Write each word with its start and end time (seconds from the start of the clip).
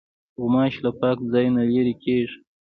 غوماشې 0.39 0.79
له 0.85 0.91
پاک 0.99 1.17
ځای 1.31 1.47
نه 1.55 1.63
لیري 1.71 1.95
کېږي. 2.03 2.37